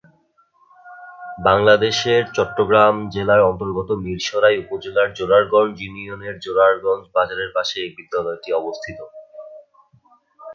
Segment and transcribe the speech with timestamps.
[1.45, 8.99] বাংলাদেশের চট্টগ্রাম জেলার অন্তর্গত মীরসরাই উপজেলার জোরারগঞ্জ ইউনিয়নের জোরারগঞ্জ বাজারের পাশে এ বিদ্যালয়টি অবস্থিত।